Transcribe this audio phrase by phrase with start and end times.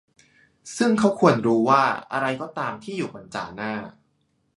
[0.77, 3.71] ซึ่งเขาควรรู้ว่าอะไรก็ตามที่อยู่บนจ่าหน้า